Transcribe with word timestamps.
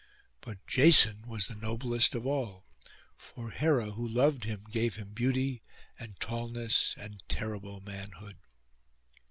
But 0.41 0.65
Jason 0.65 1.21
was 1.27 1.45
the 1.45 1.53
noblest 1.53 2.15
of 2.15 2.25
all; 2.25 2.65
for 3.15 3.51
Hera, 3.51 3.91
who 3.91 4.07
loved 4.07 4.45
him, 4.45 4.63
gave 4.71 4.95
him 4.95 5.13
beauty 5.13 5.61
and 5.99 6.19
tallness 6.19 6.95
and 6.97 7.21
terrible 7.29 7.81
manhood. 7.81 8.39